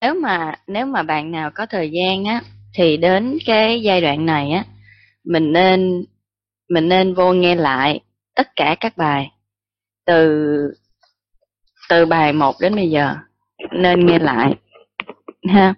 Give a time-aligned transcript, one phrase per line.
[0.00, 2.40] nếu mà nếu mà bạn nào có thời gian á,
[2.74, 4.64] thì đến cái giai đoạn này á,
[5.24, 6.04] mình nên
[6.70, 8.00] mình nên vô nghe lại
[8.36, 9.30] tất cả các bài.
[10.06, 10.48] Từ
[11.88, 13.14] từ bài 1 đến bây giờ,
[13.72, 14.54] nên nghe lại,
[15.48, 15.74] ha,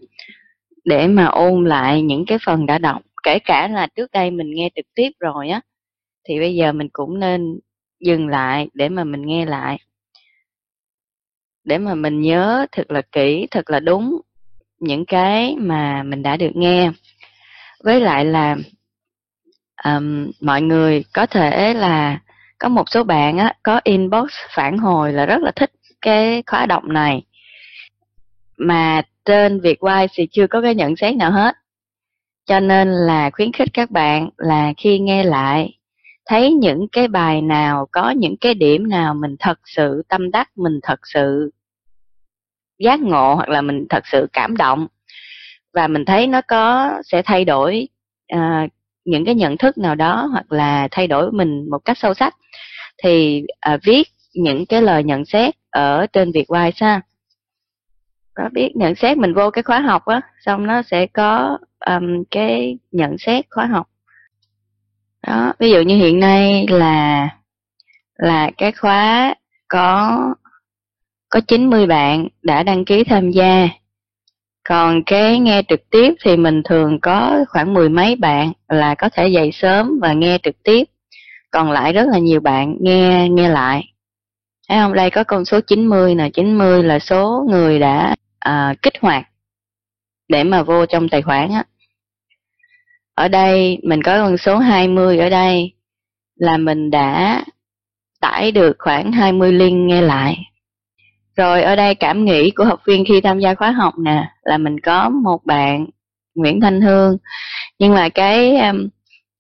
[0.85, 3.03] để mà ôn lại những cái phần đã đọc.
[3.23, 5.61] Kể cả là trước đây mình nghe trực tiếp rồi á,
[6.29, 7.61] thì bây giờ mình cũng nên
[8.01, 9.79] dừng lại để mà mình nghe lại
[11.65, 14.21] để mà mình nhớ thật là kỹ thật là đúng
[14.81, 16.91] những cái mà mình đã được nghe.
[17.85, 18.57] Với lại là
[19.85, 22.19] um, mọi người có thể là
[22.59, 26.67] có một số bạn á có inbox phản hồi là rất là thích cái khóa
[26.67, 27.23] đọc này.
[28.57, 31.57] Mà trên việc Vietwise thì chưa có cái nhận xét nào hết.
[32.47, 35.79] Cho nên là khuyến khích các bạn là khi nghe lại
[36.27, 40.49] thấy những cái bài nào có những cái điểm nào mình thật sự tâm đắc
[40.57, 41.51] mình thật sự
[42.79, 44.87] giác ngộ hoặc là mình thật sự cảm động
[45.73, 47.89] và mình thấy nó có sẽ thay đổi
[48.35, 48.71] uh,
[49.05, 52.35] những cái nhận thức nào đó hoặc là thay đổi mình một cách sâu sắc
[53.03, 53.43] thì
[53.75, 54.03] uh, viết
[54.35, 57.01] những cái lời nhận xét ở trên việc wise ha
[58.35, 62.25] có biết nhận xét mình vô cái khóa học á xong nó sẽ có um,
[62.31, 63.89] cái nhận xét khóa học
[65.27, 67.29] đó ví dụ như hiện nay là
[68.19, 69.35] là cái khóa
[69.69, 70.19] có
[71.33, 73.69] có 90 bạn đã đăng ký tham gia.
[74.69, 79.09] Còn cái nghe trực tiếp thì mình thường có khoảng mười mấy bạn là có
[79.09, 80.85] thể dậy sớm và nghe trực tiếp.
[81.51, 83.85] Còn lại rất là nhiều bạn nghe nghe lại.
[84.69, 84.95] Thấy không?
[84.95, 89.25] Đây có con số 90 nè 90 là số người đã à, kích hoạt
[90.29, 91.65] để mà vô trong tài khoản á
[93.15, 95.73] ở đây, mình có con số 20 ở đây,
[96.37, 97.45] là mình đã
[98.21, 100.39] tải được khoảng 20 link nghe lại.
[101.37, 104.59] Rồi ở đây cảm nghĩ của học viên khi tham gia khóa học nè, là
[104.59, 105.87] mình có một bạn,
[106.35, 107.17] Nguyễn Thanh Hương.
[107.79, 108.89] Nhưng mà cái um,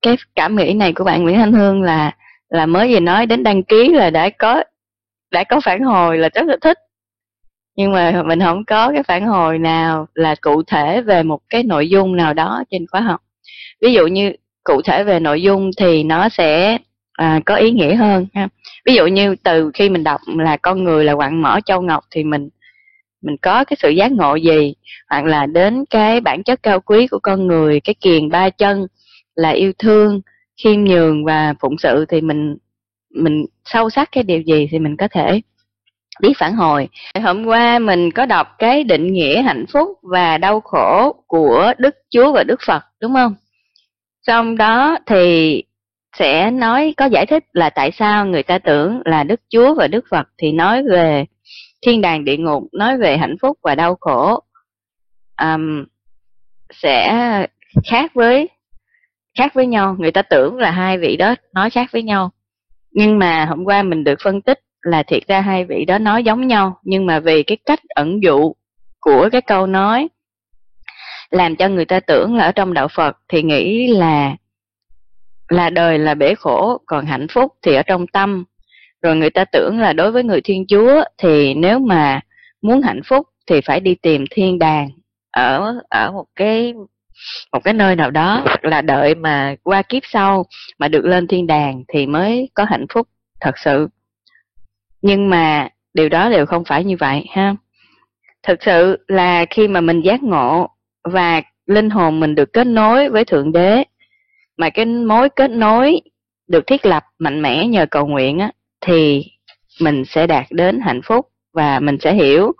[0.03, 2.13] cái cảm nghĩ này của bạn Nguyễn Thanh Hương là
[2.49, 4.63] là mới vừa nói đến đăng ký là đã có
[5.31, 6.79] đã có phản hồi là rất là thích.
[7.77, 11.63] Nhưng mà mình không có cái phản hồi nào là cụ thể về một cái
[11.63, 13.21] nội dung nào đó trên khóa học
[13.81, 14.33] ví dụ như
[14.65, 16.79] cụ thể về nội dung thì nó sẽ
[17.13, 18.49] à, có ý nghĩa hơn ha.
[18.87, 22.05] Ví dụ như từ khi mình đọc là con người là quặng mỏ châu ngọc
[22.11, 22.49] thì mình
[23.23, 24.75] mình có cái sự giác ngộ gì?
[25.09, 28.87] Hoặc là đến cái bản chất cao quý của con người cái kiền ba chân
[29.35, 30.21] là yêu thương
[30.63, 32.57] khiêm nhường và phụng sự thì mình
[33.15, 35.41] mình sâu sắc cái điều gì thì mình có thể
[36.21, 36.89] biết phản hồi.
[37.23, 41.95] Hôm qua mình có đọc cái định nghĩa hạnh phúc và đau khổ của đức
[42.11, 43.35] chúa và đức phật đúng không?
[44.27, 45.63] Trong đó thì
[46.19, 49.89] sẽ nói có giải thích là tại sao người ta tưởng là đức chúa và
[49.89, 51.25] đức phật thì nói về
[51.87, 54.41] thiên đàng địa ngục nói về hạnh phúc và đau khổ
[55.43, 55.85] um,
[56.73, 57.17] sẽ
[57.91, 58.49] khác với
[59.39, 59.97] khác với nhau.
[59.99, 62.31] Người ta tưởng là hai vị đó nói khác với nhau.
[62.91, 66.25] Nhưng mà hôm qua mình được phân tích là thiệt ra hai vị đó nói
[66.25, 68.53] giống nhau, nhưng mà vì cái cách ẩn dụ
[69.01, 70.09] của cái câu nói
[71.31, 74.37] làm cho người ta tưởng là ở trong đạo Phật thì nghĩ là
[75.49, 78.45] là đời là bể khổ, còn hạnh phúc thì ở trong tâm.
[79.03, 82.21] Rồi người ta tưởng là đối với người thiên chúa thì nếu mà
[82.63, 84.89] muốn hạnh phúc thì phải đi tìm thiên đàng
[85.31, 86.75] ở ở một cái
[87.53, 90.45] một cái nơi nào đó là đợi mà qua kiếp sau
[90.79, 93.09] mà được lên thiên đàng thì mới có hạnh phúc
[93.41, 93.89] thật sự
[95.03, 97.55] nhưng mà điều đó đều không phải như vậy, ha?
[98.43, 100.69] Thực sự là khi mà mình giác ngộ
[101.05, 103.85] và linh hồn mình được kết nối với thượng đế,
[104.57, 106.01] mà cái mối kết nối
[106.49, 109.25] được thiết lập mạnh mẽ nhờ cầu nguyện á, thì
[109.81, 112.53] mình sẽ đạt đến hạnh phúc và mình sẽ hiểu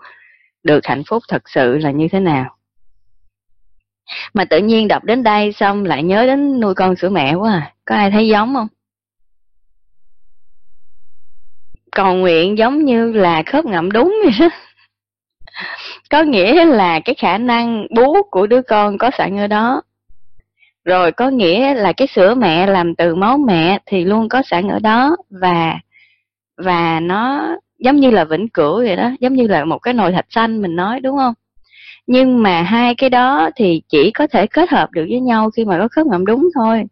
[0.63, 2.55] được hạnh phúc thật sự là như thế nào.
[4.33, 7.51] Mà tự nhiên đọc đến đây xong lại nhớ đến nuôi con sữa mẹ quá
[7.51, 7.73] à.
[7.85, 8.67] Có ai thấy giống không?
[11.95, 14.49] Cầu nguyện giống như là khớp ngậm đúng vậy đó.
[16.09, 19.81] Có nghĩa là cái khả năng bú của đứa con có sẵn ở đó.
[20.85, 24.67] Rồi có nghĩa là cái sữa mẹ làm từ máu mẹ thì luôn có sẵn
[24.67, 25.79] ở đó và
[26.57, 30.11] và nó giống như là vĩnh cửu vậy đó, giống như là một cái nồi
[30.11, 31.33] thạch xanh mình nói, đúng không?
[32.07, 35.65] Nhưng mà hai cái đó thì chỉ có thể kết hợp được với nhau khi
[35.65, 36.83] mà có khớp ngậm đúng thôi.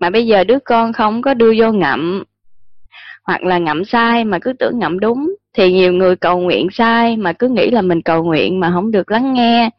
[0.00, 2.24] Mà bây giờ đứa con không có đưa vô ngậm
[3.26, 7.16] hoặc là ngậm sai mà cứ tưởng ngậm đúng thì nhiều người cầu nguyện sai
[7.16, 9.70] mà cứ nghĩ là mình cầu nguyện mà không được lắng nghe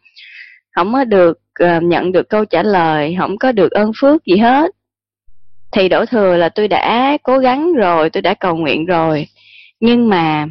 [0.76, 4.38] không có được uh, nhận được câu trả lời không có được ơn phước gì
[4.38, 4.72] hết.
[5.72, 9.28] Thì đổ thừa là tôi đã cố gắng rồi tôi đã cầu nguyện rồi
[9.80, 10.48] nhưng mà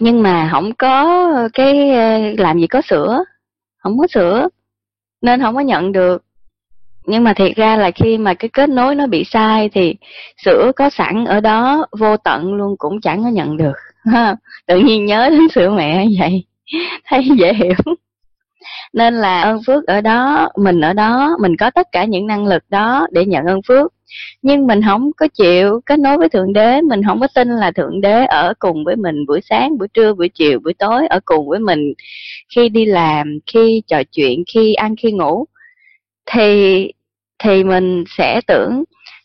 [0.00, 3.24] nhưng mà không có cái ờ, làm gì có sữa
[3.78, 4.48] không có sữa
[5.22, 6.22] nên không có nhận được
[7.06, 9.94] nhưng mà thiệt ra là khi mà cái kết nối nó bị sai thì
[10.44, 13.76] sữa có sẵn ở đó, vô tận luôn, cũng chẳng có nhận được.
[14.66, 16.44] Tự nhiên nhớ đến sữa mẹ vậy,
[17.04, 17.94] thấy dễ hiểu.
[18.92, 22.46] Nên là ơn phước ở đó, mình ở đó, mình có tất cả những năng
[22.46, 23.92] lực đó để nhận ơn phước.
[24.42, 27.70] Nhưng mình không có chịu kết nối với thượng đế, mình không có tin là
[27.70, 31.20] thượng đế ở cùng với mình buổi sáng, buổi trưa, buổi chiều, buổi tối ở
[31.24, 31.92] cùng với mình.
[32.54, 35.44] Khi đi làm, khi trò chuyện, khi ăn, khi ngủ
[36.26, 36.90] thì
[37.38, 38.84] thì mình sẽ tưởng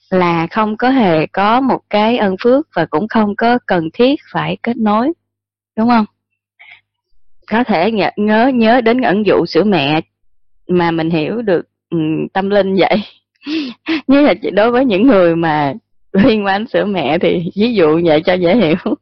[0.10, 4.19] là không có hề có một cái ân phước và cũng không có cần thiết
[4.31, 5.13] phải kết nối
[5.78, 6.06] đúng không?
[7.48, 10.01] Có thể nhớ nhớ, nhớ đến ẩn dụ sữa mẹ
[10.68, 13.04] mà mình hiểu được um, tâm linh vậy.
[14.07, 15.74] Như là đối với những người mà
[16.13, 18.95] liên quan sữa mẹ thì ví dụ vậy cho dễ hiểu.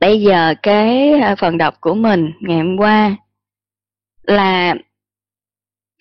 [0.00, 3.16] Bây giờ cái à, phần đọc của mình ngày hôm qua
[4.22, 4.74] là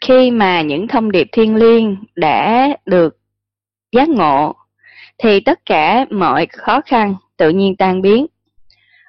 [0.07, 3.17] khi mà những thông điệp thiên liêng đã được
[3.91, 4.55] giác ngộ,
[5.17, 8.25] thì tất cả mọi khó khăn tự nhiên tan biến.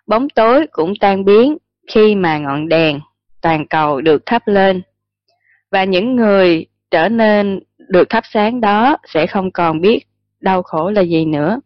[0.07, 1.57] Bóng tối cũng tan biến
[1.93, 3.01] khi mà ngọn đèn
[3.41, 4.83] toàn cầu được thắp lên.
[5.71, 10.07] Và những người trở nên được thắp sáng đó sẽ không còn biết
[10.41, 11.61] đau khổ là gì nữa.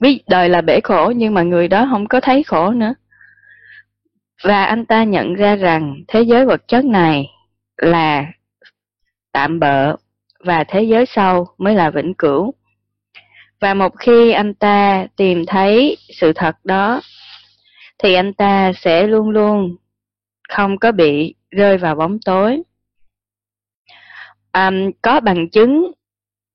[0.00, 2.94] Biết đời là bể khổ nhưng mà người đó không có thấy khổ nữa.
[4.44, 7.26] Và anh ta nhận ra rằng thế giới vật chất này
[7.76, 8.26] là
[9.32, 9.96] tạm bợ
[10.44, 12.54] và thế giới sau mới là vĩnh cửu.
[13.60, 17.00] Và một khi anh ta tìm thấy sự thật đó
[17.98, 19.76] thì anh ta sẽ luôn luôn
[20.48, 22.62] không có bị rơi vào bóng tối.
[24.52, 24.70] À,
[25.02, 25.92] có bằng chứng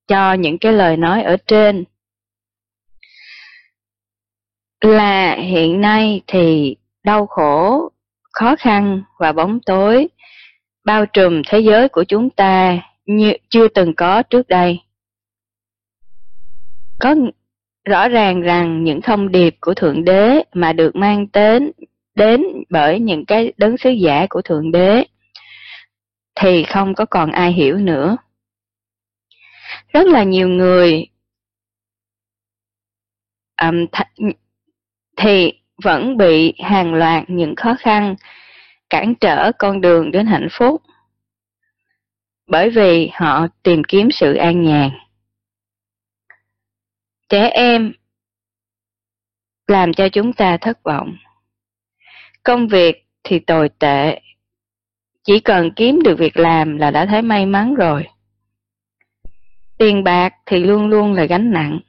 [0.07, 1.83] cho những cái lời nói ở trên
[4.81, 7.89] là hiện nay thì đau khổ
[8.31, 10.07] khó khăn và bóng tối
[10.85, 14.79] bao trùm thế giới của chúng ta như chưa từng có trước đây.
[16.99, 17.15] Có
[17.85, 21.71] rõ ràng rằng những thông điệp của thượng đế mà được mang đến
[22.15, 25.05] đến bởi những cái đấng sứ giả của thượng đế
[26.35, 28.17] thì không có còn ai hiểu nữa.
[29.93, 31.07] Rất là nhiều người
[33.61, 34.33] um, th-
[35.17, 35.53] thì
[35.83, 38.15] vẫn bị hàng loạt những khó khăn
[38.89, 40.81] cản trở con đường đến hạnh phúc.
[42.47, 44.89] Bởi vì họ tìm kiếm sự an nhàn.
[47.29, 47.93] Trẻ em
[49.67, 51.17] làm cho chúng ta thất vọng.
[52.43, 54.19] Công việc thì tồi tệ.
[55.23, 58.07] Chỉ cần kiếm được việc làm là đã thấy may mắn rồi.
[59.77, 61.79] Tiền bạc thì luôn luôn là gánh nặng.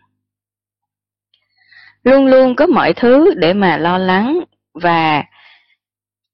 [2.02, 4.40] Luôn luôn có mọi thứ để mà lo lắng
[4.74, 5.24] và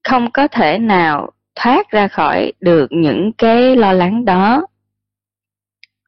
[0.05, 4.67] không có thể nào thoát ra khỏi được những cái lo lắng đó.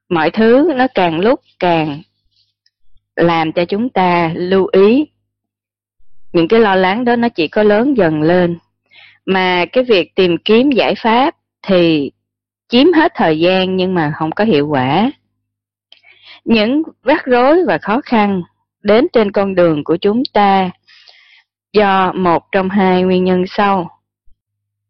[0.09, 2.03] Mọi thứ nó càng lúc càng
[3.17, 5.07] làm cho chúng ta lưu ý.
[6.33, 8.59] Những cái lo lắng đó nó chỉ có lớn dần lên.
[9.27, 12.11] Mà cái việc tìm kiếm giải pháp thì
[12.69, 15.13] chiếm hết thời gian nhưng mà không có hiệu quả.
[16.45, 18.43] Những rắc rối và khó khăn
[18.83, 20.71] đến trên con đường của chúng ta
[21.75, 24.01] do một trong hai nguyên nhân sau.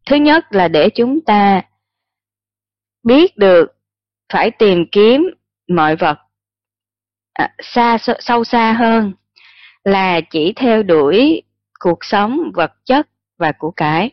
[0.05, 1.61] Thứ nhất là để chúng ta
[3.03, 3.65] biết được
[4.33, 5.29] phải tìm kiếm
[5.67, 6.17] mọi vật
[7.33, 9.13] à, xa sâu xa hơn
[9.83, 11.41] là chỉ theo đuổi
[11.79, 14.11] cuộc sống vật chất và của cải.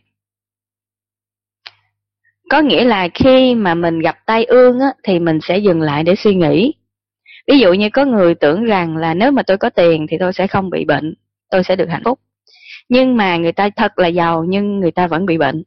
[2.49, 6.03] Có nghĩa là khi mà mình gặp tai ương á, thì mình sẽ dừng lại
[6.03, 6.73] để suy nghĩ.
[7.47, 10.33] Ví dụ như có người tưởng rằng là nếu mà tôi có tiền thì tôi
[10.33, 11.13] sẽ không bị bệnh
[11.49, 12.19] tôi sẽ được hạnh phúc
[12.89, 15.63] nhưng mà người ta thật là giàu, nhưng người ta vẫn bị bệnh.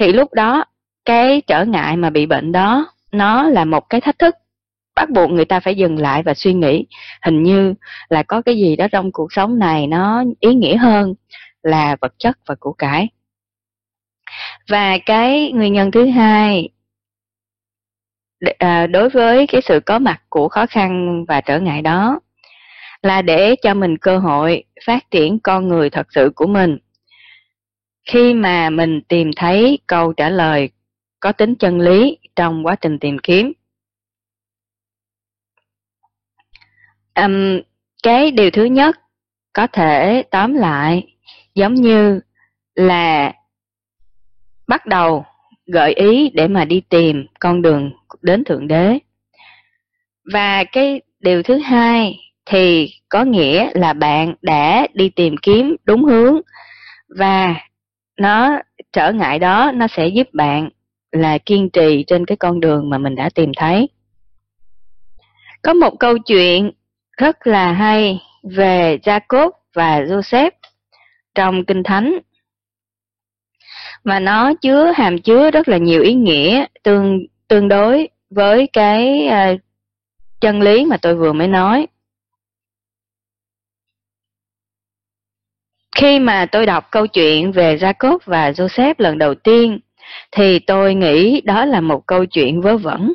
[0.00, 0.64] Thì lúc đó,
[1.04, 4.34] cái trở ngại mà bị bệnh đó, nó là một cái thách thức.
[4.96, 6.86] Bắt buộc người ta phải dừng lại và suy nghĩ.
[7.22, 7.74] Hình như
[8.08, 11.14] là có cái gì đó trong cuộc sống này nó ý nghĩa hơn
[11.62, 13.08] là vật chất và của cải.
[14.68, 16.68] Và cái nguyên nhân thứ hai
[18.58, 22.20] à, đối với cái sự có mặt của khó khăn và trở ngại đó
[23.02, 26.78] là để cho mình cơ hội phát triển con người thật sự của mình.
[28.04, 30.70] Khi mà mình tìm thấy câu trả lời
[31.20, 33.52] có tính chân lý trong quá trình tìm kiếm.
[37.14, 37.60] Um,
[38.02, 38.96] cái điều thứ nhất
[39.52, 41.16] có thể tóm lại
[41.54, 42.20] giống như
[42.74, 43.32] là
[44.66, 45.24] bắt đầu
[45.66, 47.90] gợi ý để mà đi tìm con đường
[48.22, 48.98] đến thượng đế.
[50.32, 56.04] Và cái điều thứ hai thì có nghĩa là bạn đã đi tìm kiếm đúng
[56.04, 56.40] hướng
[57.08, 57.54] và
[58.18, 58.58] nó
[58.92, 60.68] trở ngại đó nó sẽ giúp bạn
[61.12, 63.88] là kiên trì trên cái con đường mà mình đã tìm thấy.
[65.62, 66.70] Có một câu chuyện
[67.18, 70.50] rất là hay về Jacob và Joseph
[71.34, 72.18] trong Kinh Thánh
[74.04, 79.28] mà nó chứa hàm chứa rất là nhiều ý nghĩa tương tương đối với cái
[79.28, 79.60] uh,
[80.40, 81.86] chân lý mà tôi vừa mới nói.
[86.00, 89.78] Khi mà tôi đọc câu chuyện về Jacob và Joseph lần đầu tiên
[90.32, 93.12] thì tôi nghĩ đó là một câu chuyện vớ vẩn.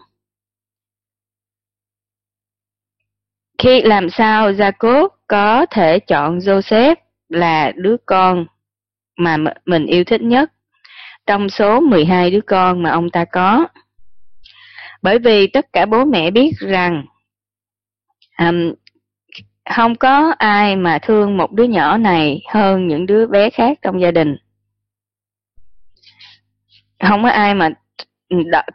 [3.57, 6.95] Khi làm sao Jacob có thể chọn Joseph
[7.29, 8.45] là đứa con
[9.17, 10.51] mà mình yêu thích nhất
[11.25, 13.67] trong số 12 đứa con mà ông ta có.
[15.01, 17.05] Bởi vì tất cả bố mẹ biết rằng
[18.39, 18.73] um,
[19.70, 24.01] không có ai mà thương một đứa nhỏ này hơn những đứa bé khác trong
[24.01, 24.38] gia đình.
[27.03, 27.70] Không có ai mà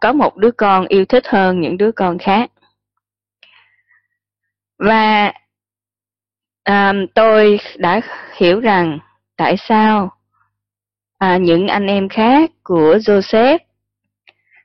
[0.01, 2.51] có một đứa con yêu thích hơn những đứa con khác.
[4.79, 5.33] Và
[6.65, 8.01] um, tôi đã
[8.37, 8.99] hiểu rằng
[9.37, 10.11] tại sao
[11.19, 13.59] à, những anh em khác của Joseph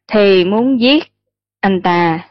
[0.08, 1.04] thì muốn giết
[1.62, 2.30] anh ta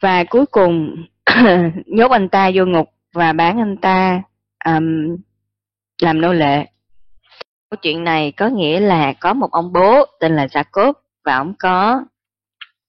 [0.00, 1.06] và cuối cùng
[1.86, 4.22] nhốt anh ta vô ngục và bán anh ta
[4.64, 5.16] um,
[6.02, 6.66] làm nô lệ.
[7.70, 10.92] Câu chuyện này có nghĩa là có một ông bố tên là Jacob
[11.24, 12.04] và ông có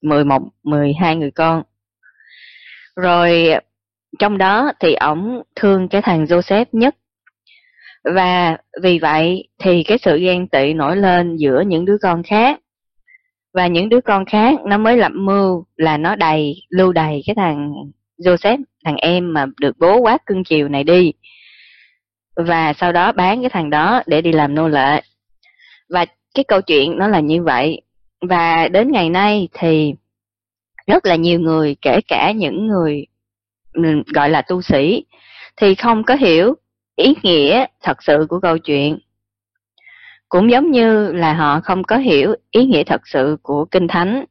[0.02, 1.62] 11, 12 người con.
[2.96, 3.48] Rồi
[4.18, 6.96] trong đó thì ổng thương cái thằng Joseph nhất.
[8.04, 12.60] Và vì vậy thì cái sự ghen tị nổi lên giữa những đứa con khác.
[13.54, 17.34] Và những đứa con khác nó mới lập mưu là nó đầy, lưu đầy cái
[17.34, 17.72] thằng
[18.24, 21.12] Joseph, thằng em mà được bố quá cưng chiều này đi.
[22.36, 25.02] Và sau đó bán cái thằng đó để đi làm nô lệ.
[25.88, 27.80] Và cái câu chuyện nó là như vậy.
[28.20, 29.94] Và đến ngày nay thì
[30.86, 33.06] rất là nhiều người, kể cả những người
[33.72, 33.82] ừ,
[34.14, 35.04] gọi là tu sĩ,
[35.56, 36.54] thì không có hiểu
[36.96, 38.98] ý nghĩa thật sự của câu chuyện.
[40.28, 44.24] Cũng giống như là họ không có hiểu ý nghĩa thật sự của Kinh Thánh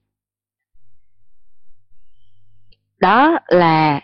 [3.01, 4.01] đó là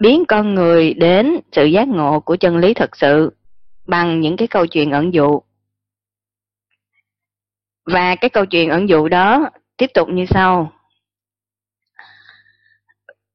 [0.00, 3.32] biến con người đến sự giác ngộ của chân lý thật sự
[3.86, 5.40] bằng những cái câu chuyện ẩn dụ.
[7.84, 10.72] Và cái câu chuyện ẩn dụ đó tiếp tục như sau.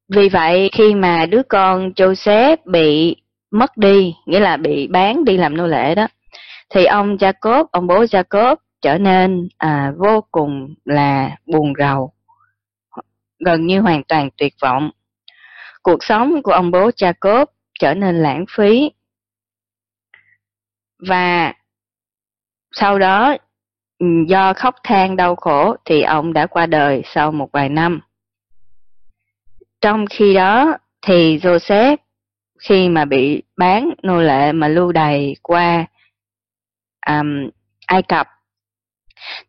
[0.10, 3.15] Vì vậy khi mà đứa con Joseph bị
[3.51, 6.08] mất đi, nghĩa là bị bán đi làm nô lệ đó,
[6.70, 12.14] thì ông Jacob, ông bố Jacob trở nên à, vô cùng là buồn rầu
[13.39, 14.92] gần như hoàn toàn tuyệt vọng.
[15.82, 17.46] Cuộc sống của ông bố Jacob
[17.80, 18.92] trở nên lãng phí.
[21.08, 21.54] Và
[22.72, 23.38] sau đó
[24.27, 28.00] do khóc than đau khổ thì ông đã qua đời sau một vài năm.
[29.82, 31.98] Trong khi đó thì Joseph
[32.60, 35.86] khi mà bị bán nô lệ mà lưu đày qua
[37.08, 37.50] um,
[37.88, 38.27] Ai Cập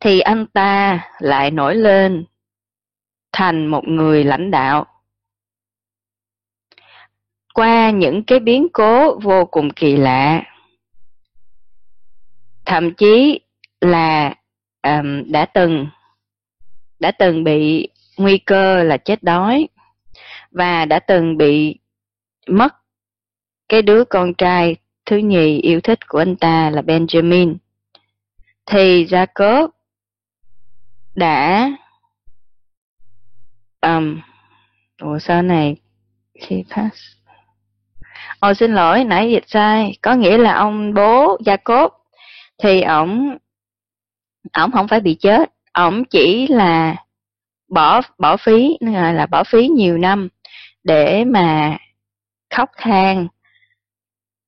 [0.00, 2.24] thì anh ta lại nổi lên
[3.38, 4.86] thành một người lãnh đạo.
[7.54, 10.42] Qua những cái biến cố vô cùng kỳ lạ,
[12.64, 13.40] thậm chí
[13.80, 14.34] là
[14.82, 15.86] um, đã từng
[16.98, 19.68] đã từng bị nguy cơ là chết đói
[20.50, 21.78] và đã từng bị
[22.46, 22.74] mất
[23.68, 24.76] cái đứa con trai
[25.06, 27.56] thứ nhì yêu thích của anh ta là Benjamin
[28.66, 29.68] thì Jacob
[31.14, 31.70] đã
[33.86, 34.20] um,
[35.02, 35.76] ủa sao này?
[36.40, 36.96] Khi pass
[38.40, 41.88] Ồ xin lỗi, nãy dịch sai, có nghĩa là ông bố gia Jacob
[42.62, 43.36] thì ổng
[44.52, 46.96] ổng không phải bị chết, ổng chỉ là
[47.68, 50.28] bỏ bỏ phí là bỏ phí nhiều năm
[50.84, 51.78] để mà
[52.54, 53.28] khóc than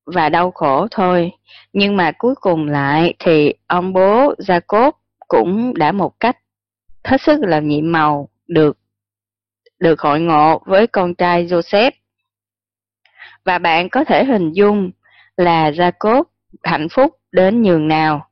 [0.07, 1.33] và đau khổ thôi.
[1.73, 4.93] Nhưng mà cuối cùng lại thì ông bố Jacob
[5.29, 6.37] cũng đã một cách
[7.05, 8.79] hết sức là nhiệm màu được
[9.79, 11.91] được hội ngộ với con trai Joseph.
[13.45, 14.91] Và bạn có thể hình dung
[15.37, 16.25] là Jacob
[16.63, 18.29] hạnh phúc đến nhường nào.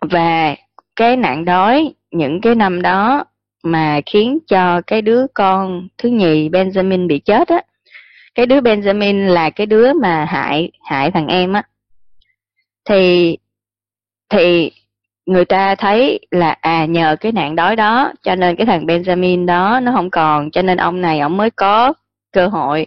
[0.00, 0.56] Và
[0.96, 3.24] cái nạn đói những cái năm đó
[3.62, 7.62] mà khiến cho cái đứa con thứ nhì Benjamin bị chết á.
[8.34, 11.62] Cái đứa Benjamin là cái đứa mà hại hại thằng em á.
[12.84, 13.36] Thì
[14.28, 14.72] thì
[15.26, 19.46] người ta thấy là à nhờ cái nạn đói đó cho nên cái thằng Benjamin
[19.46, 21.94] đó nó không còn cho nên ông này ông mới có
[22.32, 22.86] cơ hội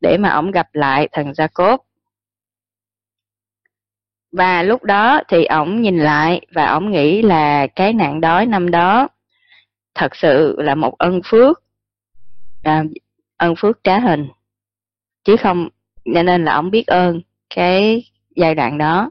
[0.00, 1.78] để mà ông gặp lại thằng Jacob.
[4.32, 8.70] Và lúc đó thì ổng nhìn lại và ổng nghĩ là cái nạn đói năm
[8.70, 9.08] đó
[9.94, 11.62] thật sự là một ân phước
[12.62, 12.84] à,
[13.36, 14.28] ân phước trá hình.
[15.24, 15.68] Chứ không
[16.04, 17.20] nên là ổng biết ơn
[17.54, 18.04] cái
[18.36, 19.10] giai đoạn đó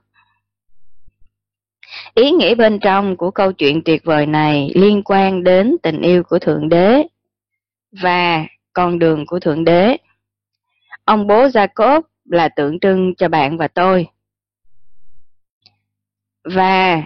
[2.14, 6.24] ý nghĩa bên trong của câu chuyện tuyệt vời này liên quan đến tình yêu
[6.24, 7.04] của thượng đế
[8.02, 9.98] và con đường của thượng đế
[11.06, 14.08] ông bố Jacob là tượng trưng cho bạn và tôi
[16.44, 17.04] và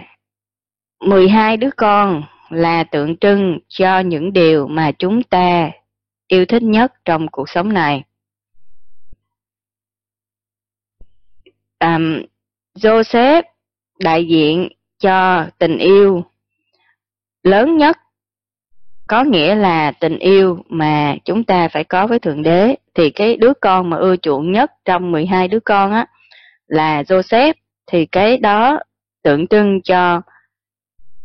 [1.00, 5.70] 12 đứa con là tượng trưng cho những điều mà chúng ta
[6.28, 8.04] yêu thích nhất trong cuộc sống này.
[11.80, 12.22] Um,
[12.74, 13.42] Joseph
[13.98, 14.68] đại diện
[15.00, 16.24] cho tình yêu
[17.42, 17.96] lớn nhất
[19.06, 23.36] có nghĩa là tình yêu mà chúng ta phải có với Thượng Đế thì cái
[23.36, 26.06] đứa con mà ưa chuộng nhất trong 12 đứa con á,
[26.66, 27.54] là Joseph
[27.86, 28.78] thì cái đó
[29.22, 30.20] tượng trưng cho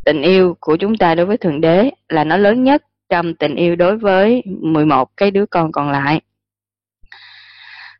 [0.06, 3.56] tình yêu của chúng ta đối với Thượng Đế, là nó lớn nhất trong tình
[3.56, 6.22] yêu đối với 11 cái đứa con còn lại.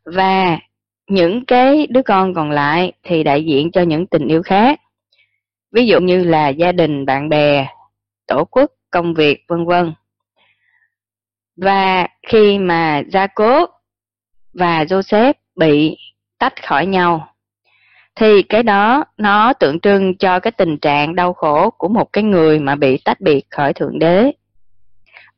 [0.04, 0.58] Và
[1.08, 4.80] những cái đứa con còn lại thì đại diện cho những tình yêu khác.
[5.76, 7.66] Ví dụ như là gia đình, bạn bè,
[8.26, 9.92] tổ quốc, công việc, vân vân.
[11.56, 13.66] Và khi mà Jacob
[14.52, 15.96] và Joseph bị
[16.38, 17.28] tách khỏi nhau
[18.14, 22.24] thì cái đó nó tượng trưng cho cái tình trạng đau khổ của một cái
[22.24, 24.32] người mà bị tách biệt khỏi thượng đế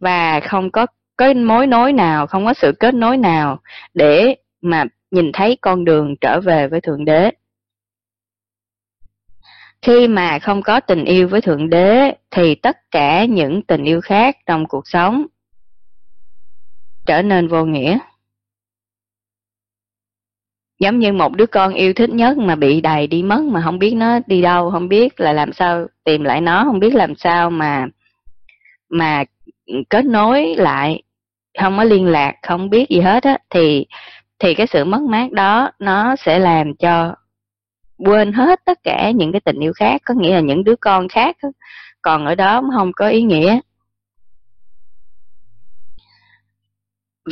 [0.00, 0.87] và không có
[1.18, 3.59] cái mối nối nào không có sự kết nối nào
[3.95, 7.30] để mà nhìn thấy con đường trở về với thượng đế
[9.82, 14.00] khi mà không có tình yêu với thượng đế, thì tất cả những tình yêu
[14.00, 15.26] khác trong cuộc sống
[17.07, 17.98] trở nên vô nghĩa.
[20.79, 23.79] Giống như một đứa con yêu thích nhất mà bị đầy đi mất mà không
[23.79, 27.14] biết nó đi đâu, không biết là làm sao tìm lại nó, không biết làm
[27.14, 27.87] sao mà
[28.88, 29.24] mà
[29.90, 31.02] kết nối lại,
[31.59, 33.87] không có liên lạc, không biết gì hết á, thì
[34.38, 37.14] thì cái sự mất mát đó nó sẽ làm cho
[37.98, 41.08] quên hết tất cả những cái tình yêu khác có nghĩa là những đứa con
[41.08, 41.37] khác
[42.02, 43.61] còn ở đó không có ý nghĩa.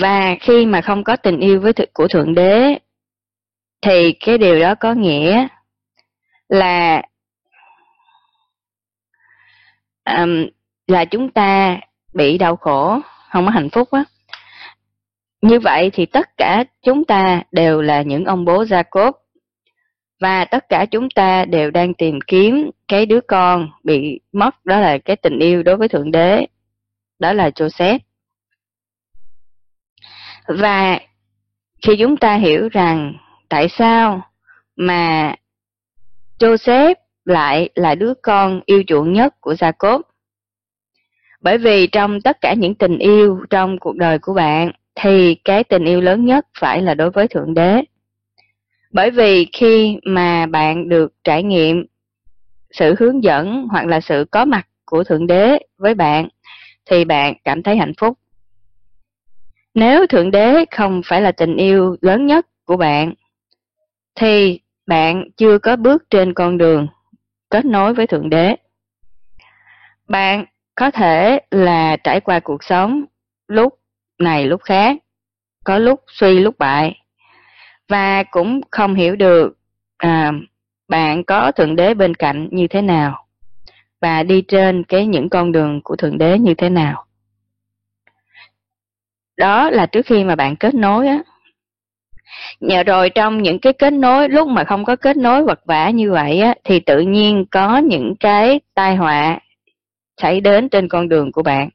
[0.01, 2.79] Và khi mà không có tình yêu với th- của thượng đế
[3.83, 5.49] thì cái điều đó có nghĩa
[6.49, 7.03] là
[10.05, 10.47] um,
[10.87, 11.81] là chúng ta
[12.15, 13.01] bị đau khổ
[13.31, 14.05] không có hạnh phúc á.
[15.43, 19.26] Như vậy thì tất cả chúng ta đều là những ông bố gia cốt
[20.21, 24.81] và tất cả chúng ta đều đang tìm kiếm cái đứa con bị mất, đó
[24.81, 26.47] là cái tình yêu đối với thượng đế,
[27.19, 27.99] đó là joseph
[30.47, 31.01] và
[31.83, 33.15] khi chúng ta hiểu rằng
[33.49, 34.23] tại sao
[34.77, 35.35] mà
[36.39, 40.03] Joseph lại là đứa con yêu chuộng nhất của Jacob.
[41.41, 45.65] Bởi vì trong tất cả những tình yêu trong cuộc đời của bạn, thì cái
[45.65, 47.83] tình yêu lớn nhất phải là đối với Thượng Đế.
[48.97, 51.87] Bởi vì khi mà bạn được trải nghiệm
[52.71, 56.29] sự hướng dẫn hoặc là sự có mặt của Thượng Đế với bạn
[56.87, 58.19] thì bạn cảm thấy hạnh phúc.
[59.75, 63.15] Nếu Thượng Đế không phải là tình yêu lớn nhất của bạn
[64.15, 66.87] thì bạn chưa có bước trên con đường
[67.51, 68.57] kết nối với Thượng Đế.
[70.09, 73.05] Bạn có thể là trải qua cuộc sống
[73.49, 73.79] lúc
[74.19, 74.97] này lúc khác,
[75.65, 77.06] có lúc suy lúc bại,
[77.89, 79.57] và cũng không hiểu được
[79.97, 80.33] à,
[80.89, 83.27] bạn có Thượng Đế bên cạnh như thế nào,
[84.01, 87.05] và đi trên cái những con đường của Thượng Đế như thế nào.
[89.37, 91.23] Đó là trước khi mà bạn kết nối á,
[92.61, 95.91] Nhờ rồi trong những cái kết nối, lúc mà không có kết nối vật vả
[95.91, 99.39] như vậy á, thì tự nhiên có những cái tai họa
[100.23, 101.69] xảy đến trên con đường của bạn.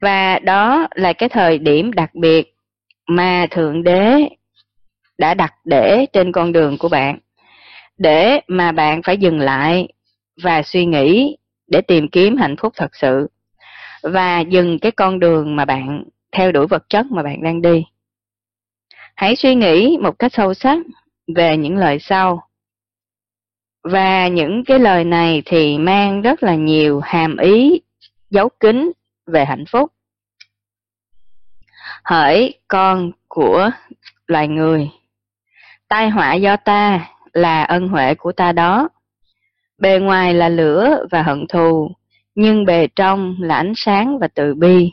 [0.00, 2.54] Và đó là cái thời điểm đặc biệt
[3.08, 4.28] mà Thượng Đế
[5.18, 7.18] đã đặt để trên con đường của bạn.
[7.98, 9.88] Để mà bạn phải dừng lại
[10.42, 11.36] và suy nghĩ
[11.66, 13.28] để tìm kiếm hạnh phúc thật sự.
[14.02, 17.84] Và dừng cái con đường mà bạn theo đuổi vật chất mà bạn đang đi.
[19.14, 20.78] Hãy suy nghĩ một cách sâu sắc
[21.34, 22.42] về những lời sau.
[23.84, 27.80] Và những cái lời này thì mang rất là nhiều hàm ý,
[28.30, 28.92] dấu kín
[29.26, 29.92] về hạnh phúc.
[32.04, 33.70] Hỡi con của
[34.26, 34.90] loài người,
[35.88, 38.88] tai họa do ta là ân huệ của ta đó.
[39.78, 41.90] Bề ngoài là lửa và hận thù,
[42.34, 44.92] nhưng bề trong là ánh sáng và từ bi.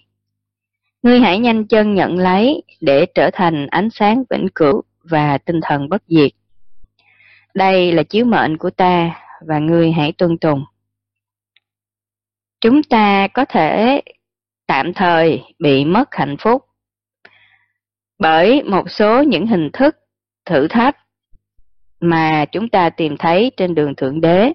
[1.03, 5.59] Ngươi hãy nhanh chân nhận lấy để trở thành ánh sáng vĩnh cửu và tinh
[5.63, 6.31] thần bất diệt.
[7.53, 9.15] Đây là chiếu mệnh của ta
[9.47, 10.63] và ngươi hãy tuân tùng.
[12.61, 14.01] Chúng ta có thể
[14.67, 16.68] tạm thời bị mất hạnh phúc
[18.19, 19.95] bởi một số những hình thức,
[20.45, 20.97] thử thách
[21.99, 24.53] mà chúng ta tìm thấy trên đường thượng đế.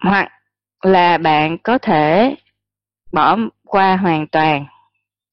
[0.00, 0.28] Hoặc
[0.82, 2.36] là bạn có thể
[3.12, 4.66] bỏ qua hoàn toàn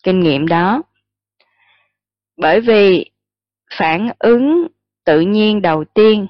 [0.04, 0.82] kinh nghiệm đó.
[2.38, 3.12] Bởi vì
[3.78, 4.68] phản ứng
[5.04, 6.28] tự nhiên đầu tiên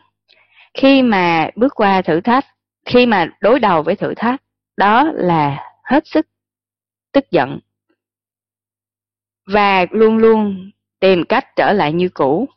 [0.74, 2.46] khi mà bước qua thử thách,
[2.86, 4.42] khi mà đối đầu với thử thách,
[4.78, 6.28] đó là hết sức
[7.12, 7.60] tức giận
[9.46, 12.50] và luôn luôn tìm cách trở lại như cũ.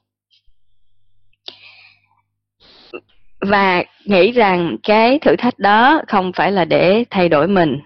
[3.41, 7.79] Và nghĩ rằng cái thử thách đó không phải là để thay đổi mình,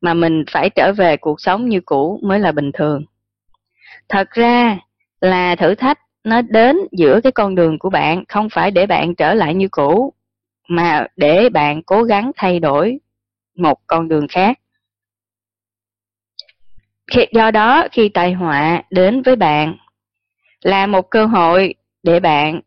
[0.00, 3.04] mà mình phải trở về cuộc sống như cũ mới là bình thường.
[4.08, 4.78] Thật ra
[5.20, 9.14] là thử thách nó đến giữa cái con đường của bạn, không phải để bạn
[9.14, 10.12] trở lại như cũ,
[10.68, 12.98] mà để bạn cố gắng thay đổi
[13.56, 14.58] một con đường khác
[17.32, 19.76] do đó khi tai họa đến với bạn
[20.60, 22.60] là một cơ hội để bạn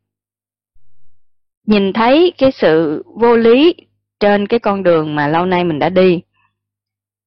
[1.66, 3.76] nhìn thấy cái sự vô lý
[4.20, 6.22] trên cái con đường mà lâu nay mình đã đi.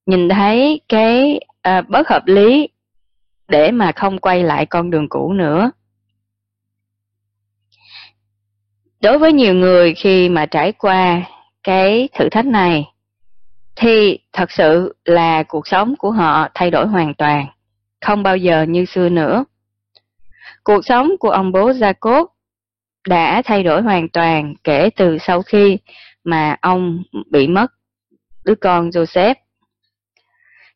[0.07, 2.69] Nhìn thấy cái à, bất hợp lý
[3.49, 5.71] để mà không quay lại con đường cũ nữa.
[9.01, 11.23] Đối với nhiều người khi mà trải qua
[11.63, 12.94] cái thử thách này
[13.77, 17.47] thì thật sự là cuộc sống của họ thay đổi hoàn toàn,
[18.01, 19.45] không bao giờ như xưa nữa
[20.65, 22.27] cuộc sống của ông bố Jacob
[23.09, 25.79] đã thay đổi hoàn toàn kể từ sau khi
[26.25, 27.73] mà ông bị mất
[28.45, 29.35] đứa con Joseph.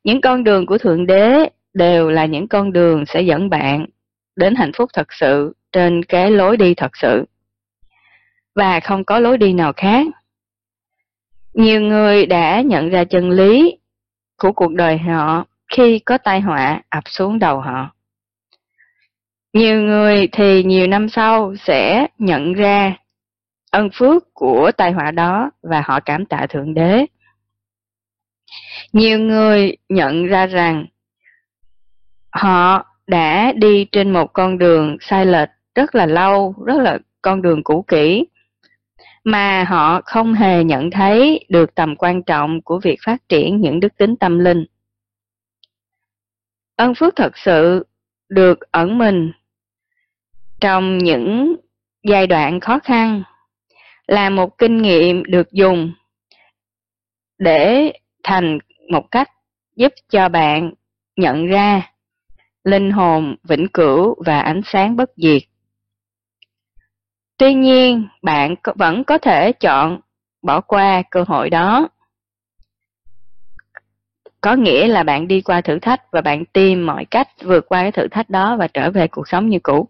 [0.04, 3.86] Những con đường của Thượng Đế đều là những con đường sẽ dẫn bạn
[4.36, 7.24] đến hạnh phúc thật sự trên cái lối đi thật sự.
[8.54, 10.06] Và không có lối đi nào khác.
[11.58, 13.78] Nhiều người đã nhận ra chân lý
[14.36, 17.90] của cuộc đời họ khi có tai họa ập xuống đầu họ.
[19.52, 22.96] Nhiều người thì nhiều năm sau sẽ nhận ra
[23.70, 27.06] ân phước của tai họa đó và họ cảm tạ Thượng Đế.
[28.92, 30.86] Nhiều người nhận ra rằng
[32.30, 37.42] họ đã đi trên một con đường sai lệch rất là lâu, rất là con
[37.42, 38.26] đường cũ kỹ,
[39.24, 43.80] mà họ không hề nhận thấy được tầm quan trọng của việc phát triển những
[43.80, 44.66] đức tính tâm linh.
[46.76, 47.86] Ân phước thật sự
[48.28, 49.32] được ẩn mình
[50.60, 51.56] trong những
[52.02, 53.22] giai đoạn khó khăn
[54.06, 55.92] là một kinh nghiệm được dùng
[57.38, 58.58] để thành
[58.90, 59.30] một cách
[59.76, 60.72] giúp cho bạn
[61.16, 61.92] nhận ra
[62.64, 65.42] linh hồn vĩnh cửu và ánh sáng bất diệt.
[67.38, 70.00] Tuy nhiên, bạn vẫn có thể chọn
[70.42, 71.88] bỏ qua cơ hội đó.
[74.40, 77.82] Có nghĩa là bạn đi qua thử thách và bạn tìm mọi cách vượt qua
[77.82, 79.88] cái thử thách đó và trở về cuộc sống như cũ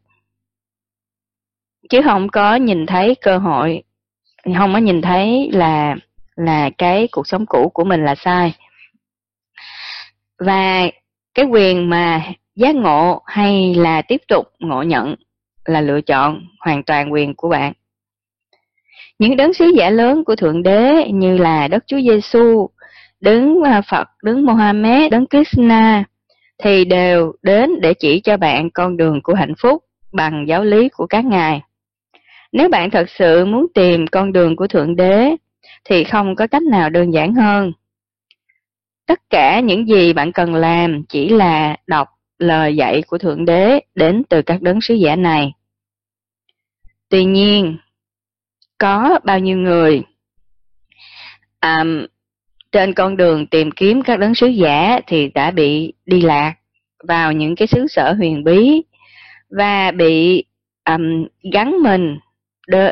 [1.88, 3.82] chứ không có nhìn thấy cơ hội
[4.58, 5.96] không có nhìn thấy là
[6.36, 8.54] là cái cuộc sống cũ của mình là sai
[10.38, 10.82] và
[11.34, 12.22] cái quyền mà
[12.56, 15.14] giác ngộ hay là tiếp tục ngộ nhận
[15.68, 17.72] là lựa chọn hoàn toàn quyền của bạn
[19.18, 22.68] những đấng sứ giả lớn của thượng đế như là Đức chúa giêsu
[23.20, 26.04] đấng à, phật đấng mohammed đấng krishna
[26.64, 30.88] thì đều đến để chỉ cho bạn con đường của hạnh phúc bằng giáo lý
[30.88, 31.60] của các ngài
[32.52, 35.36] nếu bạn thật sự muốn tìm con đường của Thượng Đế,
[35.84, 37.72] thì không có cách nào đơn giản hơn.
[39.06, 43.80] Tất cả những gì bạn cần làm chỉ là đọc lời dạy của Thượng Đế
[43.94, 45.52] đến từ các đấng sứ giả này.
[47.08, 47.76] Tuy nhiên,
[48.78, 50.02] có bao nhiêu người
[51.60, 51.84] à,
[52.72, 56.54] trên con đường tìm kiếm các đấng sứ giả thì đã bị đi lạc
[57.04, 58.82] vào những cái xứ sở huyền bí
[59.50, 60.44] và bị
[60.90, 62.18] um, gắn mình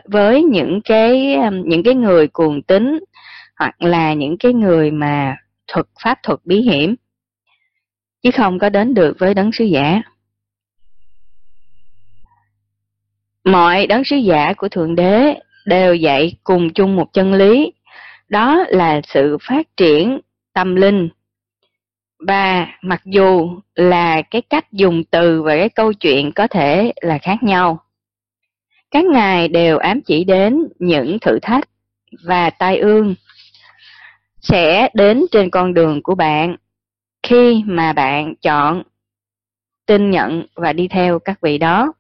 [0.05, 2.99] với những cái um, những cái người cuồng tín
[3.59, 5.37] hoặc là những cái người mà
[5.69, 6.95] thuật pháp thuật bí hiểm.
[8.23, 10.03] Chứ không có đến được với đấng sứ giả.
[13.47, 17.73] Mọi đấng sứ giả của thượng đế đều dạy cùng chung một chân lý,
[18.29, 20.21] đó là sự phát triển
[20.53, 21.09] tâm linh.
[22.19, 27.19] Và mặc dù là cái cách dùng từ và cái câu chuyện có thể là
[27.19, 27.79] khác nhau,
[28.91, 31.69] các ngài đều ám chỉ đến những thử thách
[32.25, 33.15] và tai ương
[34.41, 36.57] sẽ đến trên con đường của bạn
[37.23, 38.83] khi mà bạn chọn
[39.87, 41.93] tin nhận và đi theo các vị đó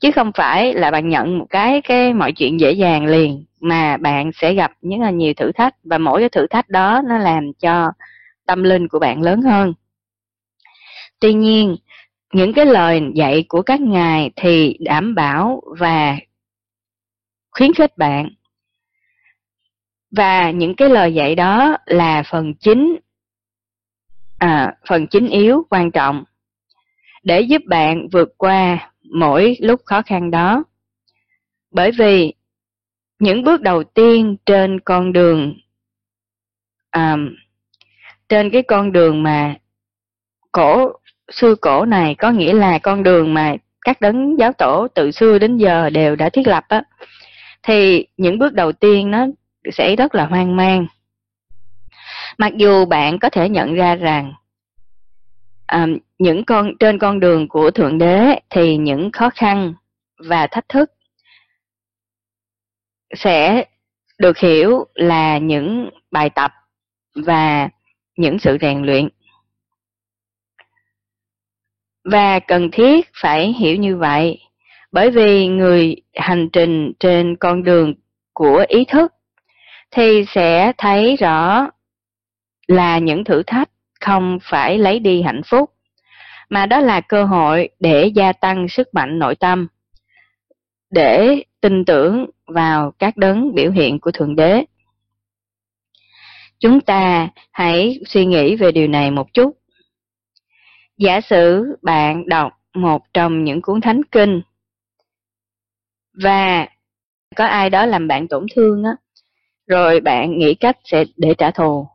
[0.00, 3.96] chứ không phải là bạn nhận một cái cái mọi chuyện dễ dàng liền mà
[3.96, 7.18] bạn sẽ gặp những là nhiều thử thách và mỗi cái thử thách đó nó
[7.18, 7.92] làm cho
[8.46, 9.74] tâm linh của bạn lớn hơn.
[11.20, 11.76] Tuy nhiên
[12.32, 16.16] những cái lời dạy của các ngài thì đảm bảo và
[17.50, 18.30] khuyến khích bạn.
[20.10, 22.96] Và những cái lời dạy đó là phần chính
[24.38, 26.24] à, phần chính yếu quan trọng
[27.22, 30.64] để giúp bạn vượt qua mỗi lúc khó khăn đó.
[31.70, 32.32] Bởi vì
[33.18, 35.54] những bước đầu tiên trên con đường
[36.90, 37.16] à,
[38.28, 39.54] trên cái con đường mà
[40.52, 40.92] cổ
[41.32, 45.38] xưa cổ này có nghĩa là con đường mà các đấng giáo tổ từ xưa
[45.38, 46.82] đến giờ đều đã thiết lập á
[47.62, 49.26] thì những bước đầu tiên nó
[49.72, 50.86] sẽ rất là hoang mang.
[52.38, 54.32] Mặc dù bạn có thể nhận ra rằng
[55.70, 55.86] À,
[56.18, 59.74] những con, trên con đường của thượng đế thì những khó khăn
[60.18, 60.90] và thách thức
[63.14, 63.64] sẽ
[64.18, 66.52] được hiểu là những bài tập
[67.14, 67.68] và
[68.16, 69.08] những sự rèn luyện.
[72.04, 74.38] Và cần thiết phải hiểu như vậy,
[74.92, 77.94] bởi vì người hành trình trên con đường
[78.32, 79.14] của ý thức
[79.90, 81.66] thì sẽ thấy rõ
[82.66, 85.70] là những thử thách không phải lấy đi hạnh phúc,
[86.48, 89.68] mà đó là cơ hội để gia tăng sức mạnh nội tâm,
[90.90, 94.64] để tin tưởng vào các đấng biểu hiện của thượng đế.
[96.58, 99.58] Chúng ta hãy suy nghĩ về điều này một chút.
[100.96, 104.42] Giả sử bạn đọc một trong những cuốn thánh kinh
[106.22, 106.68] và
[107.36, 108.90] có ai đó làm bạn tổn thương á,
[109.66, 111.88] rồi bạn nghĩ cách sẽ để trả thù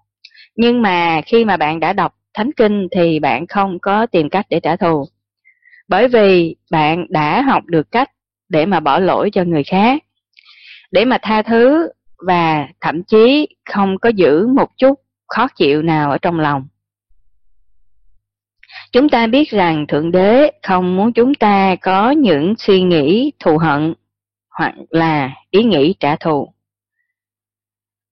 [0.56, 4.46] nhưng mà khi mà bạn đã đọc thánh kinh thì bạn không có tìm cách
[4.50, 5.06] để trả thù.
[5.88, 8.12] Bởi vì bạn đã học được cách
[8.50, 10.04] để mà bỏ lỗi cho người khác,
[10.91, 11.89] để mà tha thứ
[12.28, 16.68] và thậm chí không có giữ một chút khó chịu nào ở trong lòng.
[18.91, 23.58] Chúng ta biết rằng thượng đế không muốn chúng ta có những suy nghĩ thù
[23.58, 23.94] hận
[24.50, 26.55] hoặc là ý nghĩ trả thù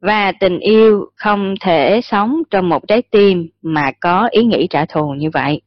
[0.03, 4.85] và tình yêu không thể sống trong một trái tim mà có ý nghĩ trả
[4.85, 5.61] thù như vậy.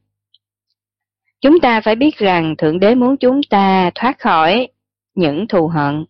[1.41, 4.67] Chúng ta phải biết rằng Thượng Đế muốn chúng ta thoát khỏi
[5.15, 6.05] những thù hận.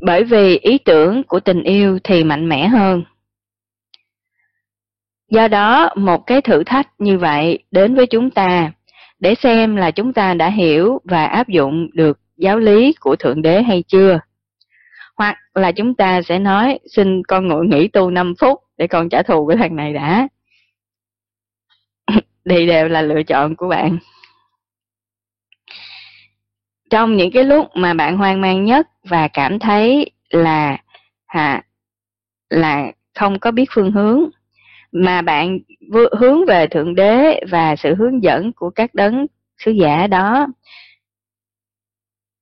[0.00, 3.04] Bởi vì ý tưởng của tình yêu thì mạnh mẽ hơn.
[5.30, 8.72] Do đó, một cái thử thách như vậy đến với chúng ta
[9.18, 13.42] để xem là chúng ta đã hiểu và áp dụng được giáo lý của Thượng
[13.42, 14.18] Đế hay chưa
[15.16, 19.08] hoặc là chúng ta sẽ nói, xin con ngồi nghỉ tu 5 phút để con
[19.08, 20.28] trả thù cái thằng này đã.
[22.50, 23.98] Thì đều là lựa chọn của bạn.
[26.90, 30.78] Trong những cái lúc mà bạn hoang mang nhất và cảm thấy là,
[31.26, 31.62] hà,
[32.50, 34.24] là không có biết phương hướng,
[34.92, 35.58] mà bạn
[36.18, 39.26] hướng về thượng đế và sự hướng dẫn của các đấng
[39.58, 40.46] sứ giả đó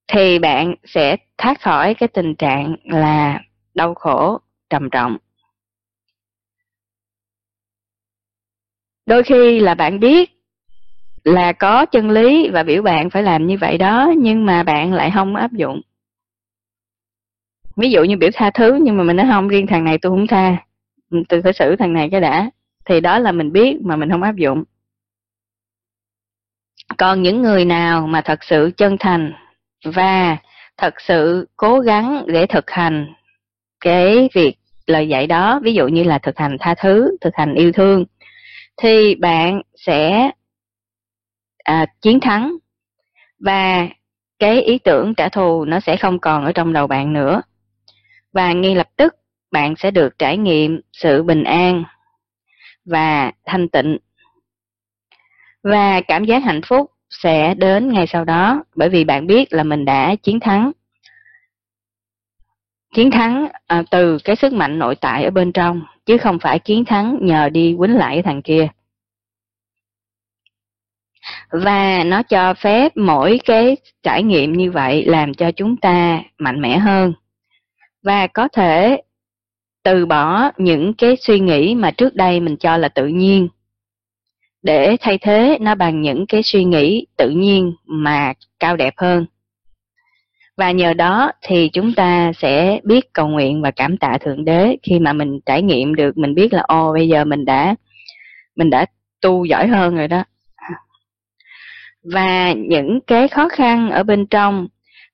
[0.07, 3.39] thì bạn sẽ thoát khỏi cái tình trạng là
[3.73, 4.39] đau khổ,
[4.69, 5.17] trầm trọng.
[9.05, 10.31] Đôi khi là bạn biết
[11.23, 14.93] là có chân lý và biểu bạn phải làm như vậy đó, nhưng mà bạn
[14.93, 15.81] lại không áp dụng.
[17.75, 20.11] Ví dụ như biểu tha thứ, nhưng mà mình nói không, riêng thằng này tôi
[20.11, 20.57] không tha.
[21.29, 22.49] Tôi phải xử thằng này cái đã.
[22.85, 24.63] Thì đó là mình biết mà mình không áp dụng.
[26.97, 29.33] Còn những người nào mà thật sự chân thành
[29.83, 30.37] và
[30.77, 33.13] thật sự cố gắng để thực hành
[33.79, 37.53] cái việc lời dạy đó ví dụ như là thực hành tha thứ thực hành
[37.53, 38.05] yêu thương
[38.77, 40.31] thì bạn sẽ
[41.63, 42.57] à, chiến thắng.
[43.39, 43.87] Và
[44.39, 47.41] cái ý tưởng trả thù nó sẽ không còn ở trong đầu bạn nữa.
[48.33, 49.15] Và ngay lập tức
[49.51, 51.83] bạn sẽ được trải nghiệm sự bình an
[52.85, 53.97] và thanh tịnh.
[55.63, 59.63] Và cảm giác hạnh phúc sẽ đến ngay sau đó bởi vì bạn biết là
[59.63, 60.71] mình đã chiến thắng.
[62.95, 66.59] Chiến thắng à, từ cái sức mạnh nội tại ở bên trong chứ không phải
[66.59, 68.67] chiến thắng nhờ đi quýnh lại cái thằng kia.
[71.51, 76.61] Và nó cho phép mỗi cái trải nghiệm như vậy làm cho chúng ta mạnh
[76.61, 77.13] mẽ hơn.
[78.03, 79.01] Và có thể
[79.83, 83.47] từ bỏ những cái suy nghĩ mà trước đây mình cho là tự nhiên
[84.63, 89.25] để thay thế nó bằng những cái suy nghĩ tự nhiên mà cao đẹp hơn.
[90.57, 94.77] Và nhờ đó thì chúng ta sẽ biết cầu nguyện và cảm tạ Thượng Đế
[94.83, 97.75] khi mà mình trải nghiệm được, mình biết là ô bây giờ mình đã
[98.55, 98.85] mình đã
[99.21, 100.23] tu giỏi hơn rồi đó.
[102.13, 104.67] Và những cái khó khăn ở bên trong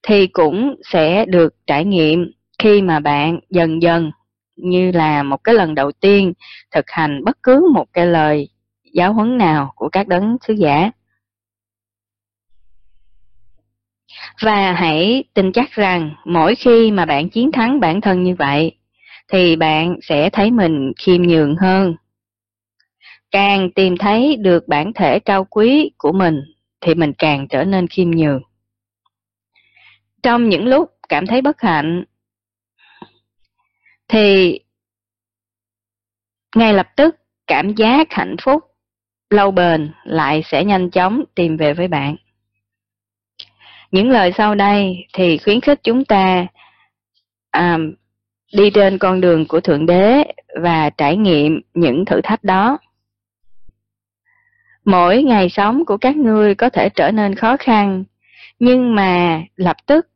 [0.03, 4.11] thì cũng sẽ được trải nghiệm khi mà bạn dần dần
[4.55, 6.33] như là một cái lần đầu tiên
[6.71, 8.49] thực hành bất cứ một cái lời
[8.93, 10.91] giáo huấn nào của các đấng sứ giả.
[14.41, 18.77] Và hãy tin chắc rằng mỗi khi mà bạn chiến thắng bản thân như vậy,
[19.27, 21.95] thì bạn sẽ thấy mình khiêm nhường hơn.
[23.31, 26.41] Càng tìm thấy được bản thể cao quý của mình,
[26.81, 28.41] thì mình càng trở nên khiêm nhường.
[30.23, 32.03] Trong những lúc cảm thấy bất hạnh,
[34.07, 34.59] thì
[36.55, 37.15] ngay lập tức
[37.47, 38.63] cảm giác hạnh phúc
[39.29, 42.15] lâu bền lại sẽ nhanh chóng tìm về với bạn.
[43.91, 46.47] Những lời sau đây thì khuyến khích chúng ta
[47.51, 47.77] à,
[48.53, 50.23] đi trên con đường của Thượng Đế
[50.61, 52.77] và trải nghiệm những thử thách đó.
[54.85, 58.03] Mỗi ngày sống của các ngươi có thể trở nên khó khăn,
[58.59, 60.07] nhưng mà lập tức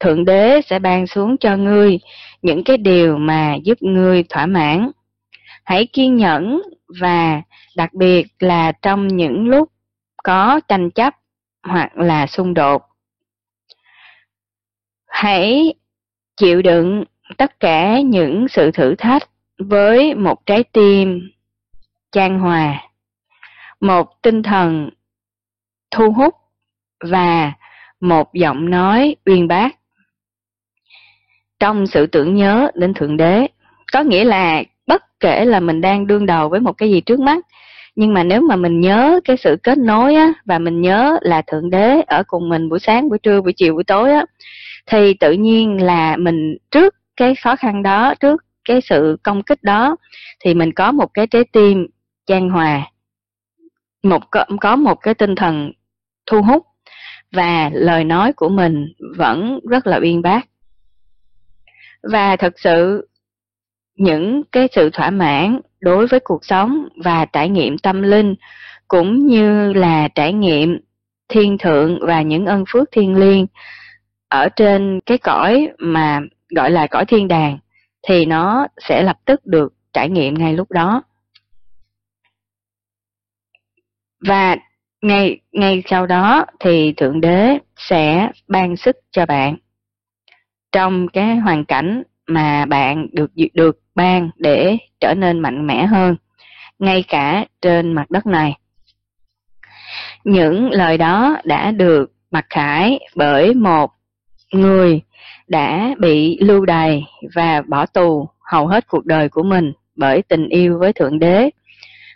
[0.00, 1.98] Thượng Đế sẽ ban xuống cho ngươi
[2.42, 4.90] những cái điều mà giúp ngươi thỏa mãn.
[5.64, 6.62] Hãy kiên nhẫn
[7.00, 7.42] và
[7.76, 9.72] đặc biệt là trong những lúc
[10.22, 11.14] có tranh chấp
[11.62, 12.82] hoặc là xung đột.
[15.06, 15.74] Hãy
[16.36, 17.04] chịu đựng
[17.36, 19.22] tất cả những sự thử thách
[19.58, 21.30] với một trái tim
[22.12, 22.82] chan hòa,
[23.80, 24.90] một tinh thần
[25.90, 26.34] thu hút
[27.00, 27.52] và
[28.00, 29.76] một giọng nói uyên bác.
[31.58, 33.46] Trong sự tưởng nhớ đến Thượng Đế,
[33.92, 37.20] có nghĩa là bất kể là mình đang đương đầu với một cái gì trước
[37.20, 37.46] mắt,
[37.96, 41.42] nhưng mà nếu mà mình nhớ cái sự kết nối á và mình nhớ là
[41.42, 44.24] thượng đế ở cùng mình buổi sáng buổi trưa buổi chiều buổi tối á
[44.86, 49.62] thì tự nhiên là mình trước cái khó khăn đó trước cái sự công kích
[49.62, 49.96] đó
[50.40, 51.86] thì mình có một cái trái tim
[52.26, 52.90] chan hòa
[54.02, 55.72] một có, có một cái tinh thần
[56.26, 56.66] thu hút
[57.32, 60.40] và lời nói của mình vẫn rất là uyên bác.
[62.02, 63.08] Và thật sự
[63.96, 68.34] những cái sự thỏa mãn đối với cuộc sống và trải nghiệm tâm linh,
[68.88, 70.80] cũng như là trải nghiệm
[71.28, 73.46] thiên thượng và những ân phước thiên liêng
[74.28, 77.58] ở trên cái cõi mà gọi là cõi thiên đàng,
[78.08, 81.02] thì nó sẽ lập tức được trải nghiệm ngay lúc đó.
[84.20, 84.56] Và
[85.02, 89.56] ngay ngay sau đó thì thượng đế sẽ ban sức cho bạn
[90.72, 96.16] trong cái hoàn cảnh mà bạn được được ban để trở nên mạnh mẽ hơn,
[96.78, 98.58] ngay cả trên mặt đất này.
[100.24, 103.90] Những lời đó đã được mặc khải bởi một
[104.52, 105.00] người
[105.48, 110.48] đã bị lưu đày và bỏ tù hầu hết cuộc đời của mình bởi tình
[110.48, 111.50] yêu với Thượng Đế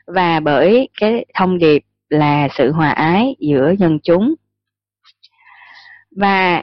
[0.06, 4.34] và bởi cái thông điệp là sự hòa ái giữa dân chúng.
[6.16, 6.62] Và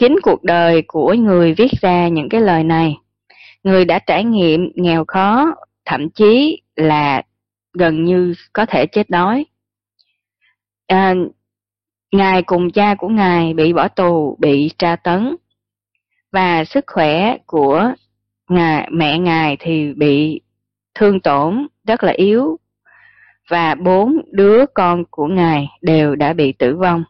[0.00, 2.96] chính cuộc đời của người viết ra những cái lời này
[3.62, 7.22] người đã trải nghiệm nghèo khó, thậm chí là
[7.72, 9.46] gần như có thể chết đói.
[10.86, 11.14] À,
[12.12, 15.36] ngài cùng cha của ngài bị bỏ tù, bị tra tấn
[16.32, 17.92] và sức khỏe của
[18.48, 20.40] ngài, mẹ ngài thì bị
[20.94, 22.58] thương tổn rất là yếu
[23.48, 27.04] và bốn đứa con của ngài đều đã bị tử vong.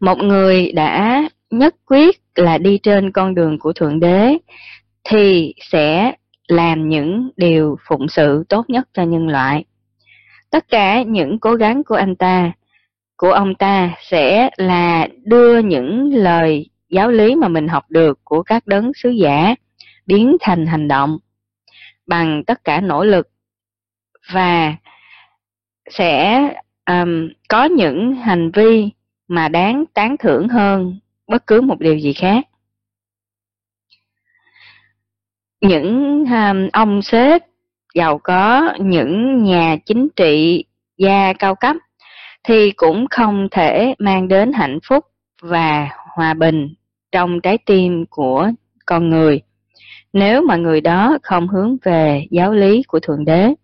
[0.00, 4.38] Một người đã nhất quyết là đi trên con đường của Thượng Đế
[5.04, 6.12] thì sẽ
[6.48, 9.64] làm những điều phụng sự tốt nhất cho nhân loại.
[10.50, 12.52] Tất cả những cố gắng của anh ta,
[13.16, 18.42] của ông ta sẽ là đưa những lời giáo lý mà mình học được của
[18.42, 19.54] các đấng sứ giả
[20.06, 21.18] biến thành hành động
[22.06, 23.28] bằng tất cả nỗ lực
[24.32, 24.74] và
[25.90, 26.40] sẽ
[26.86, 28.90] um, có những hành vi
[29.28, 32.44] mà đáng tán thưởng hơn bất cứ một điều gì khác.
[35.60, 37.42] Những um, ông sếp
[37.94, 40.64] giàu có, những nhà chính trị
[40.98, 41.76] gia cao cấp
[42.44, 45.04] thì cũng không thể mang đến hạnh phúc
[45.42, 46.74] và hòa bình
[47.12, 48.50] trong trái tim của
[48.86, 49.42] con người
[50.14, 53.54] nếu mà người đó không hướng về giáo lý của Thượng Đế.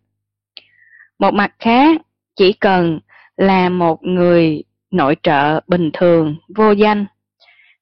[1.18, 2.00] Một mặt khác,
[2.36, 3.00] chỉ cần
[3.36, 7.06] là một người nội trợ bình thường, vô danh,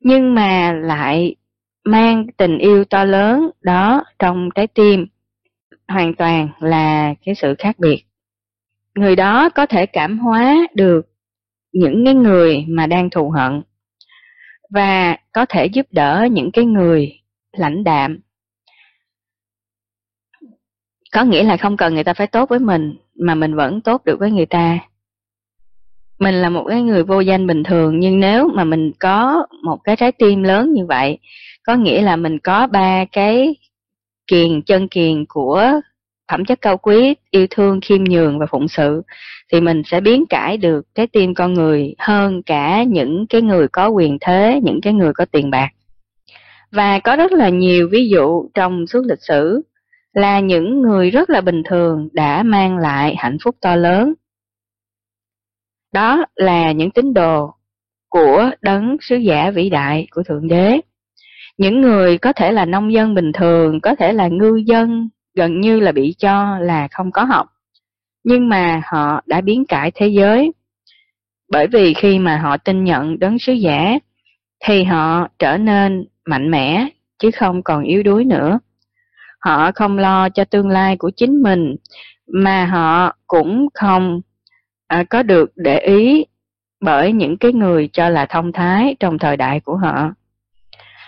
[0.01, 1.37] nhưng mà lại
[1.85, 5.07] mang tình yêu to lớn đó trong trái tim,
[5.89, 8.05] hoàn toàn là cái sự khác biệt.
[8.95, 11.07] người đó có thể cảm hóa được
[11.73, 13.63] những cái người mà đang thù hận
[14.71, 17.21] và có thể giúp đỡ những cái người
[17.53, 18.19] lãnh đạm.
[21.13, 24.05] Có nghĩa là không cần người ta phải tốt với mình mà mình vẫn tốt
[24.05, 24.79] được với người ta
[26.19, 29.79] mình là một cái người vô danh bình thường, nhưng nếu mà mình có một
[29.85, 31.19] cái trái tim lớn như vậy,
[31.67, 33.57] có nghĩa là mình có ba cái
[34.27, 35.81] kiền chân kiền của
[36.31, 39.03] phẩm chất cao quý, yêu thương, khiêm nhường và phụng sự,
[39.53, 43.69] thì mình sẽ biến cải được trái tim con người hơn cả những cái người
[43.69, 45.69] có quyền thế, những cái người có tiền bạc.
[46.73, 49.63] Và có rất là nhiều ví dụ trong suốt lịch sử
[50.13, 54.15] là những người rất là bình thường đã mang lại hạnh phúc to lớn
[55.93, 57.55] đó là những tín đồ
[58.09, 60.81] của đấng sứ giả vĩ đại của thượng đế.
[61.59, 65.61] Những người có thể là nông dân bình thường, có thể là ngư dân, gần
[65.61, 67.47] như là bị cho là không có học.
[68.25, 70.53] Nhưng mà họ đã biến cải thế giới.
[71.51, 73.99] Bởi vì khi mà họ tin nhận đấng sứ giả,
[74.65, 78.59] thì họ trở nên mạnh mẽ, chứ không còn yếu đuối nữa.
[79.41, 81.77] Họ không lo cho tương lai của chính mình,
[82.33, 84.21] mà họ cũng không
[84.89, 86.25] à, có được để ý
[86.81, 90.11] bởi những cái người cho là thông thái trong thời đại của họ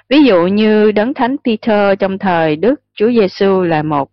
[0.08, 4.10] ví dụ như đấng thánh Peter trong thời Đức Chúa Giêsu là một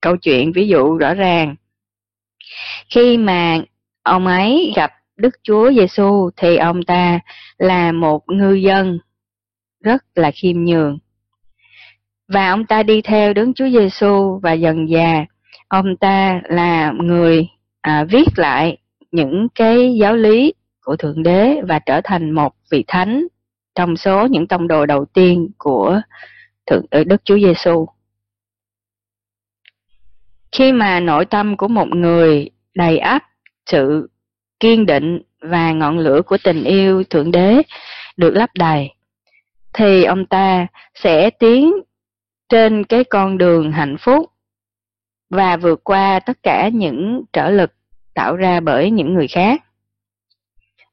[0.00, 1.54] câu chuyện ví dụ rõ ràng
[2.90, 3.58] khi mà
[4.02, 7.20] ông ấy gặp Đức Chúa Giêsu thì ông ta
[7.58, 8.98] là một ngư dân
[9.80, 10.98] rất là khiêm nhường.
[12.28, 15.24] Và ông ta đi theo Đức Chúa Giêsu và dần già
[15.68, 17.48] ông ta là người
[17.80, 18.76] à, viết lại
[19.10, 23.26] những cái giáo lý của Thượng Đế và trở thành một vị thánh
[23.74, 26.00] trong số những tông đồ đầu tiên của
[26.66, 27.86] Thượng ờ, Đức Chúa Giêsu.
[30.52, 33.22] Khi mà nội tâm của một người đầy ắp
[33.66, 34.10] sự
[34.60, 37.62] kiên định và ngọn lửa của tình yêu Thượng Đế
[38.16, 38.90] được lấp đầy,
[39.72, 41.72] thì ông ta sẽ tiến
[42.48, 44.30] trên cái con đường hạnh phúc
[45.30, 47.72] và vượt qua tất cả những trở lực
[48.14, 49.64] tạo ra bởi những người khác.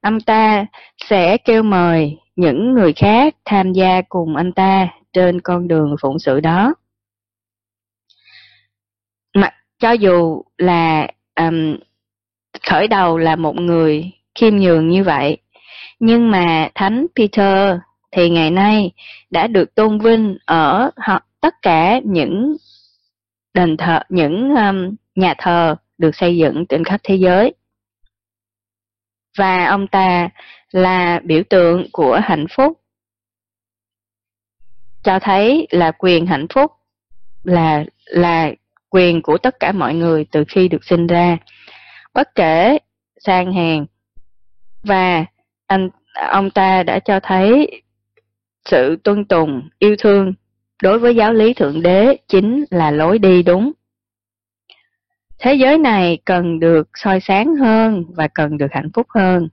[0.02, 0.66] Ông ta
[1.10, 6.20] sẽ kêu mời những người khác tham gia cùng anh ta trên con đường phụng
[6.20, 6.74] sự đó.
[9.36, 11.78] Mặc cho dù là um,
[12.70, 15.38] khởi đầu là một người khiêm nhường như vậy,
[16.00, 17.78] nhưng mà Thánh Peter
[18.12, 18.92] thì ngày nay
[19.30, 22.56] đã được tôn vinh ở họ, tất cả những
[23.54, 27.54] đền thờ, những um, nhà thờ được xây dựng trên khắp thế giới.
[29.38, 30.30] Và ông ta
[30.72, 32.82] là biểu tượng của hạnh phúc,
[35.04, 36.72] cho thấy là quyền hạnh phúc
[37.44, 38.52] là là
[38.90, 41.38] quyền của tất cả mọi người từ khi được sinh ra,
[42.14, 42.78] bất kể
[43.20, 43.86] sang hèn.
[44.84, 45.26] Và
[45.68, 45.90] anh
[46.32, 47.82] ông ta đã cho thấy
[48.66, 50.34] sự tuân tùng, yêu thương
[50.84, 53.72] đối với giáo lý thượng đế chính là lối đi đúng.
[55.40, 59.48] Thế giới này cần được soi sáng hơn và cần được hạnh phúc hơn.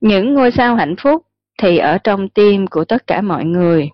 [0.00, 1.26] Những ngôi sao hạnh phúc
[1.58, 3.90] thì ở trong tim của tất cả mọi người.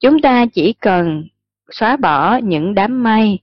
[0.00, 1.28] Chúng ta chỉ cần
[1.70, 3.38] xóa bỏ những đám mây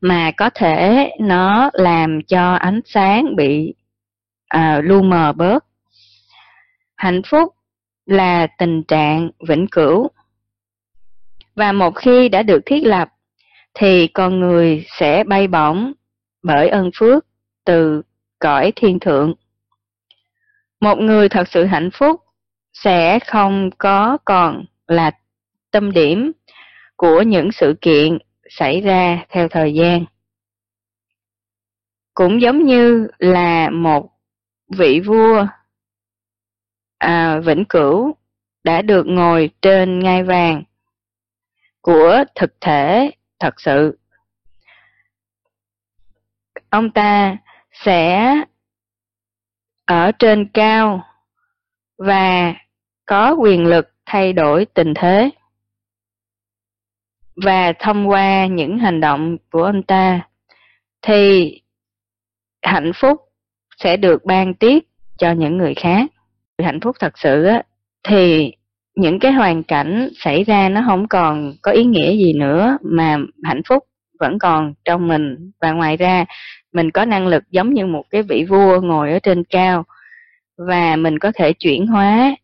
[0.00, 3.74] mà có thể nó làm cho ánh sáng bị
[4.48, 5.64] à, lu mờ bớt.
[6.96, 7.54] Hạnh phúc
[8.06, 10.08] là tình trạng vĩnh cửu.
[11.54, 13.08] Và một khi đã được thiết lập
[13.74, 15.92] thì con người sẽ bay bổng
[16.42, 17.26] bởi ân phước
[17.64, 18.02] từ
[18.38, 19.34] cõi thiên thượng.
[20.80, 22.20] Một người thật sự hạnh phúc
[22.72, 25.10] sẽ không có còn là
[25.70, 26.32] tâm điểm
[26.96, 28.18] của những sự kiện
[28.48, 30.04] xảy ra theo thời gian.
[32.14, 34.10] Cũng giống như là một
[34.68, 35.46] vị vua
[36.98, 38.14] à, vĩnh cửu
[38.64, 40.62] đã được ngồi trên ngai vàng
[41.80, 43.10] của thực thể
[43.40, 43.98] thật sự.
[46.70, 47.36] Ông ta
[47.72, 48.34] sẽ
[49.84, 51.04] ở trên cao
[51.98, 52.54] và
[53.06, 55.30] có quyền lực thay đổi tình thế.
[57.44, 60.28] Và thông qua những hành động của ông ta
[61.02, 61.54] thì
[62.62, 63.20] hạnh phúc
[63.76, 64.78] sẽ được ban tiếp
[65.18, 66.10] cho những người khác.
[66.58, 67.48] Hạnh phúc thật sự
[68.02, 68.52] thì
[69.00, 73.18] những cái hoàn cảnh xảy ra nó không còn có ý nghĩa gì nữa mà
[73.44, 73.84] hạnh phúc
[74.20, 75.50] vẫn còn trong mình.
[75.60, 76.24] Và ngoài ra
[76.72, 79.84] mình có năng lực giống như một cái vị vua ngồi ở trên cao
[80.68, 82.36] và mình có thể chuyển hóa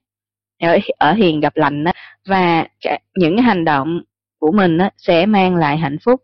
[0.61, 1.93] ở, ở hiền gặp lành đó,
[2.27, 2.67] và
[3.17, 4.03] những hành động
[4.39, 6.23] của mình đó, sẽ mang lại hạnh phúc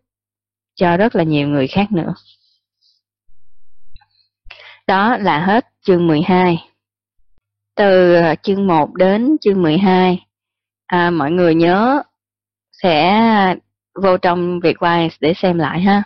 [0.75, 2.13] cho rất là nhiều người khác nữa.
[4.87, 6.72] Đó là hết chương 12.
[7.75, 10.25] Từ à, chương 1 đến chương 12,
[10.85, 12.03] à, mọi người nhớ
[12.71, 13.21] sẽ
[14.01, 16.03] vô trong Vietwise để xem lại ha.